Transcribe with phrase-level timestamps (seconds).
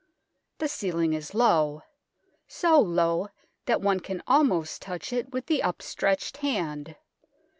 [0.57, 1.83] The ceiling is low
[2.47, 3.27] so low
[3.67, 6.95] that one can almost touch it with the upstretched hand.